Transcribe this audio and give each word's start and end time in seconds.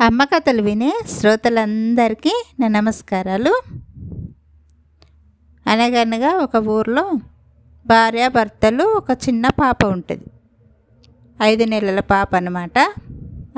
అమ్మ 0.00 0.24
కథలు 0.24 0.62
వినే 0.62 1.00
శ్రోతలందరికీ 1.06 2.44
నా 2.60 2.68
నమస్కారాలు. 2.68 3.62
అనగనగా 5.66 6.36
ఒక 6.36 6.56
ఊర్లో 6.56 7.10
భార్య 7.86 8.28
భర్తలు 8.28 8.84
ఒక 8.84 9.10
చిన్న 9.10 9.48
పాప 9.48 9.84
ఉంటుంది. 9.84 10.24
ఐదు 11.42 11.64
నెలల 11.64 12.00
పాప 12.00 12.36
అనమాట 12.36 12.78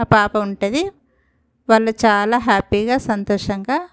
ఆ 0.01 0.03
పాప 0.03 0.37
ఉంటుంది. 0.37 0.91
వాళ్ళు 1.69 1.91
చాలా 1.91 2.39
హ్యాపీగా 2.39 2.97
సంతోషంగా 2.97 3.89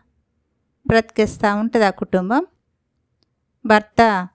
బ్రతికిస్తూ 0.87 1.55
ఉంటుంది 1.55 1.85
ఆ 1.85 1.89
కుటుంబం. 1.89 2.45
భర్త 3.65 4.27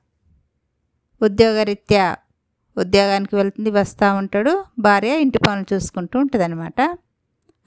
ఉద్యోగరీత్యా 1.22 2.16
ఉద్యోగానికి 2.78 3.36
వెళ్తుంది 3.36 3.70
వస్తూ 3.70 4.14
ఉంటాడు. 4.14 4.64
భార్య 4.78 5.20
ఇంటి 5.20 5.38
పనులు 5.38 5.74
చూసుకుంటూ 5.74 6.18
ఉంటుంది 6.18 6.44
అనమాట 6.44 6.98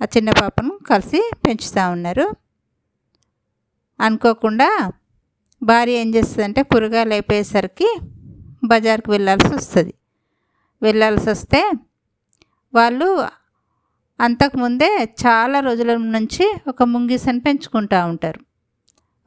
ఆ 0.01 0.05
చిన్న 0.17 0.29
పాపను 0.29 0.79
కలిసి 0.89 1.31
పెంచుతూ 1.45 1.89
ఉన్నారు. 1.89 2.35
అనుకోకుండా 3.99 4.91
భార్య 5.63 5.91
ఏం 5.91 6.15
చేస్తుందంటే 6.15 6.63
కూరగాయలు 6.63 7.13
అయిపోయేసరికి 7.13 7.99
బజార్కి 8.63 9.11
వెళ్ళాల్సి 9.11 9.55
వస్తుంది. 9.55 9.93
వెళ్ళాల్సి 10.81 11.29
వస్తే 11.29 11.71
వాళ్ళు 12.73 13.27
అంతకుముందే 14.19 15.15
చాలా 15.25 15.59
రోజుల 15.59 15.97
నుంచి 15.97 16.57
ఒక 16.67 16.83
ముంగిసని 16.83 17.39
పెంచుకుంటూ 17.39 18.05
ఉంటారు. 18.05 18.39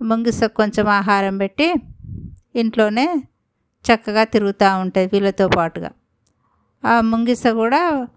ముంగిసకు 0.05 0.55
కొంచెం 0.55 0.89
ఆహారం 0.89 1.39
పెట్టి 1.39 1.75
ఇంట్లోనే 2.55 3.25
చక్కగా 3.85 4.25
తిరుగుతూ 4.25 4.79
ఉంటుంది 4.79 5.11
వీళ్ళతో 5.13 5.49
పాటుగా. 5.49 5.91
ఆ 6.85 7.01
ముంగిస 7.01 7.47
కూడా 7.47 8.09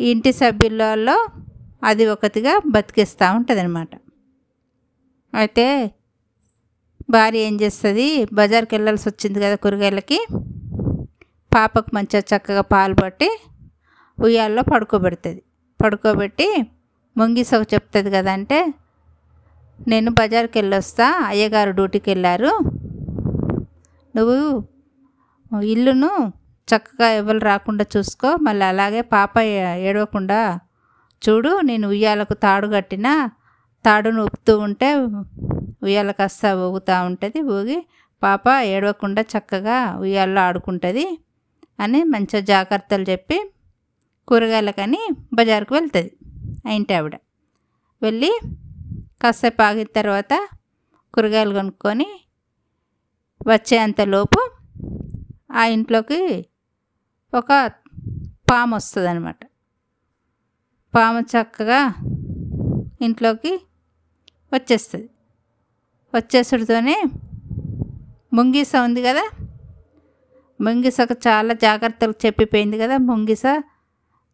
ఇంటి 0.00 0.32
సభ్యులలో 0.32 1.16
అది 1.84 2.06
ఒకటిగా 2.06 2.52
బతికిస్తూ 2.66 3.26
ఉంటుంది 3.36 3.60
అనమాట 3.60 3.88
అయితే 5.32 5.66
భార్య 7.10 7.38
ఏం 7.38 7.54
చేస్తుంది? 7.60 8.06
బజార్కి 8.32 8.74
వెళ్ళాల్సి 8.74 9.08
వచ్చింది 9.08 9.38
కదా 9.40 9.54
కూరగాయలకి. 9.54 10.18
పాపకు 11.54 11.90
మంచిగా 11.94 12.22
చక్కగా 12.30 12.60
పాలు 12.60 12.94
పట్టి 12.94 13.28
ఉయ్యాల్లో 14.18 14.62
పడుకోబెడుతుంది. 14.62 15.42
పడుకోబెట్టి 15.82 16.48
ముంగిసకు 17.16 17.66
చెప్తుంది 17.74 18.10
కదా 18.10 18.32
అంటే 18.32 18.74
నేను 19.88 20.10
బజార్కి 20.10 20.58
వెళ్ళొస్తా 20.58 21.06
అయ్యగారు 21.26 21.70
డ్యూటీకి 21.70 22.10
వెళ్ళారు. 22.10 22.52
నువ్వు 24.16 24.38
ఇల్లును 25.62 26.10
చక్కగా 26.68 27.08
ఎవరు 27.12 27.38
రాకుండా 27.38 27.84
చూసుకో 27.96 28.28
మళ్ళీ 28.36 28.64
అలాగే 28.64 29.00
పాప 29.12 29.38
ఏడవకుండా 29.80 30.38
చూడు 31.22 31.60
నేను 31.60 31.86
ఉయ్యాలకు 31.88 32.34
తాడు 32.34 32.66
కట్టిన 32.66 33.08
తాడును 33.84 34.22
ఊపుతూ 34.22 34.58
ఉంటే 34.58 34.88
ఉయ్యాల 35.82 36.10
కాస్త 36.10 36.46
ఊగుతూ 36.46 36.94
ఉంటుంది 37.06 37.40
ఊగి 37.48 37.78
పాప 38.22 38.48
ఏడవకుండా 38.64 39.22
చక్కగా 39.22 39.78
ఉయ్యాల్లో 39.98 40.40
ఆడుకుంటుంది 40.40 41.06
అని 41.78 42.00
మంచిగా 42.04 42.40
జాగ్రత్తలు 42.44 43.04
చెప్పి 43.10 43.38
కూరగాయలకని 44.28 45.00
బజార్కు 45.34 45.74
వెళ్తుంది 45.74 46.10
ఇంటి 46.74 46.94
ఆవిడ. 46.94 47.14
వెళ్ళి 48.02 48.30
కాసేపు 49.22 49.62
ఆగిన 49.62 49.88
తర్వాత 49.96 50.32
కూరగాయలు 51.14 51.54
కొనుక్కొని 51.54 52.08
వచ్చేంతలోపు 53.46 54.40
ఆ 55.52 55.64
ఇంట్లోకి 55.66 56.20
ఒక 57.34 57.70
పాము 58.50 58.76
వస్తుంది 58.76 59.08
అనమాట 59.08 59.36
పాము 60.94 61.20
చక్కగా 61.20 61.94
ఇంట్లోకి 63.02 63.60
వచ్చేస్తుంది. 64.52 65.10
వచ్చేసుడితోనే 66.14 67.02
ముంగిస 68.34 68.72
ఉంది 68.76 69.02
కదా? 69.02 69.30
ముంగిసకు 70.60 71.12
చాలా 71.12 71.54
జాగ్రత్తలు 71.54 72.14
చెప్పిపోయింది 72.26 72.78
కదా? 72.78 72.96
ముంగిస 72.96 73.42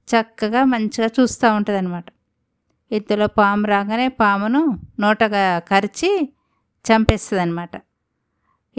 చక్కగా 0.08 0.64
మంచిగా 0.64 1.10
చూస్తూ 1.20 1.54
ఉంటుంది 1.54 1.78
అనమాట 1.78 2.04
ఇంతలో 2.92 3.26
పాము 3.26 3.66
రాగానే 3.66 4.08
పామును 4.08 4.80
నోటగా 5.00 5.58
కరిచి 5.58 6.34
చంపేస్తుంది 6.84 7.42
అనమాట 7.42 7.76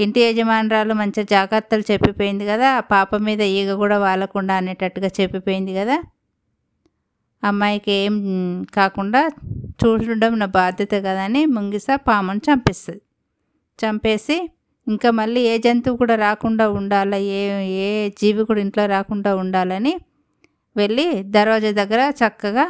ఇంటి 0.04 0.20
యజమానురాలు 0.22 0.94
మంచి 0.94 1.22
జాగ్రత్తలు 1.24 1.84
చెప్పిపోయింది 1.92 2.46
కదా 2.46 2.68
ఆ 2.78 2.82
పాప 2.92 3.16
మీద 3.28 3.42
ఈగ 3.58 3.72
కూడా 3.74 3.98
వాలకుండా 4.00 4.54
అనేటట్టుగా 4.56 5.10
చెప్పిపోయింది 5.20 5.74
కదా. 5.76 5.98
అమ్మాయికి 7.44 7.92
ఏం 8.02 8.16
కాకుండా 8.76 9.22
చూడడం 9.82 10.34
నా 10.40 10.48
బాధ్యత 10.60 10.94
కదా 11.08 11.22
అని 11.24 11.42
ముంగిస 11.56 11.88
పామును 12.08 12.42
చంపేస్తుంది. 12.48 13.02
చంపేసి 13.80 14.38
ఇంకా 14.88 15.10
మళ్ళీ 15.12 15.42
ఏ 15.42 15.56
జంతువు 15.58 15.98
కూడా 15.98 16.16
రాకుండా 16.16 16.66
ఉండాలి 16.70 17.20
ఏ 17.40 17.42
ఏ 17.86 17.90
జీవి 18.10 18.44
కూడా 18.46 18.62
ఇంట్లో 18.62 18.84
రాకుండా 18.86 19.32
ఉండాలని 19.36 19.94
వెళ్ళి 20.76 21.08
దర్వాజా 21.36 21.72
దగ్గర 21.72 22.02
చక్కగా 22.22 22.66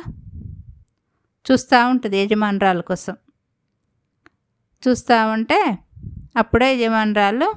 చూస్తూ 1.46 1.78
ఉంటుంది 1.90 2.18
యజమానురాల 2.18 2.82
కోసం. 2.82 3.16
చూస్తూ 4.84 5.16
ఉంటే 5.28 5.60
అప్పుడే 6.36 6.68
యజమానురాలు 6.74 7.48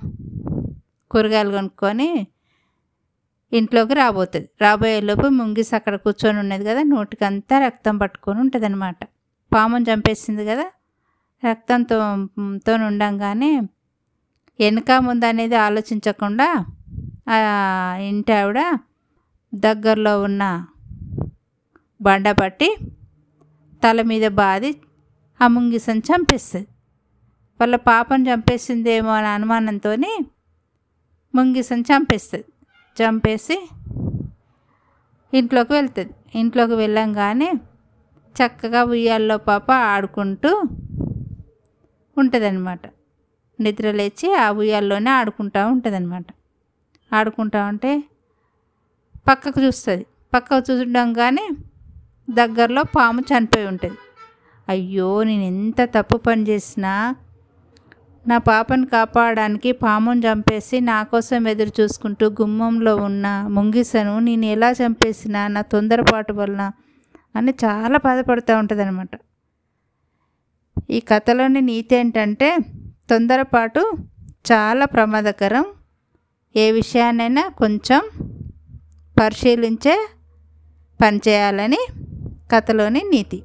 కూరగాయలు 1.11 1.51
కొనుక్కొని 1.51 2.09
ఇంట్లోకి 3.53 3.95
రాబోతుంది. 3.95 4.49
రాబోయేలోపు 4.61 5.27
ముంగిస్ 5.39 5.73
అక్కడ 5.75 5.95
కూర్చొని 5.97 6.39
ఉన్నది 6.39 6.65
కదా 6.65 6.83
నోటికంతా 6.95 7.57
రక్తం 7.67 7.95
పట్టుకొని 7.99 8.41
ఉంటుంది 8.41 8.67
అనమాట 8.67 9.01
పామును 9.53 9.85
చంపేసింది 9.91 10.45
కదా 10.45 10.67
రక్తంతో 11.43 11.97
తో 12.67 12.73
ఉండంగానే 12.89 13.51
వెనక 14.59 14.93
ముందు 15.06 15.27
అనేది 15.27 15.56
ఆలోచించకుండా 15.67 16.49
ఇంటి 18.09 18.33
ఆవిడ 18.33 18.61
దగ్గరలో 19.53 20.12
ఉన్న 20.23 20.43
బండ 22.01 22.29
పట్టి 22.41 22.69
తల 23.83 24.03
మీద 24.03 24.27
బాది 24.41 24.71
ఆ 25.41 25.47
ముంగిసని 25.49 26.03
చంపేస్తుంది. 26.09 26.69
వాళ్ళ 27.60 27.76
పాపను 27.76 28.25
చంపేసిందేమో 28.28 29.10
అని 29.10 29.26
అనుమానంతో 29.26 29.97
ముంగిసని 31.34 31.82
చంపేస్తుంది. 31.82 32.44
చంపేసి 33.03 33.69
ఇంట్లోకి 35.34 35.72
వెళ్తుంది. 35.72 36.10
ఇంట్లోకి 36.34 36.75
వెళ్ళంగానే 36.75 37.53
చక్కగా 38.34 38.84
ఉయ్యాల్లో 38.84 39.37
పాప 39.37 39.72
ఆడుకుంటూ 39.72 40.62
ఉంటుందన్నమాట. 42.19 42.81
నిద్ర 43.60 43.91
లేచి 43.91 44.34
ఆ 44.34 44.50
ఉయ్యాల్లోనే 44.50 45.10
ఆడుకుంటూ 45.10 45.66
ఉంటుందన్నమాట. 45.66 46.26
ఆడుకుంటా 47.12 47.66
ఉంటే 47.66 48.04
పక్కకు 49.28 49.60
చూస్తుంది. 49.62 50.06
పక్కకు 50.34 50.72
చూడంగానే 50.72 51.48
దగ్గరలో 52.31 52.82
పాము 52.82 53.20
చనిపోయి 53.20 53.66
ఉంటుంది. 53.66 53.97
అయ్యో 54.69 55.22
నేను 55.22 55.43
ఎంత 55.43 55.82
తప్పు 55.82 56.16
పని 56.16 56.43
చేసినా 56.43 57.14
నా 58.27 58.39
పాపను 58.39 58.87
కాపాడడానికి 58.87 59.73
పామును 59.73 60.21
చంపేసి 60.21 60.81
నా 60.81 61.03
కోసం 61.03 61.49
ఎదురు 61.49 61.73
చూసుకుంటూ 61.81 62.27
గుమ్మంలో 62.29 62.97
ఉన్న 62.97 63.45
ముంగిసను 63.49 64.19
నేను 64.19 64.45
ఎలా 64.45 64.71
చంపేసినా 64.71 65.49
నా 65.49 65.61
తొందరపాటు 65.61 66.33
వలన 66.33 66.73
అని 67.37 67.55
చాలా 67.65 67.99
బాధపడుతూ 67.99 68.59
ఉంటుంది 68.59 68.83
అనమాట 68.83 69.11
ఈ 70.91 71.01
కథలోని 71.01 71.61
నీతి 71.61 71.97
ఏంటంటే 71.97 72.59
తొందరపాటు 73.11 73.83
చాలా 74.53 74.85
ప్రమాదకరం. 74.85 75.65
ఏ 76.56 76.71
విషయాన్నైనా 76.73 77.49
కొంచెం 77.49 78.03
పరిశీలించే 79.21 80.09
పనిచేయాలని 81.03 81.81
కథలోని 82.53 83.03
నీతి. 83.11 83.43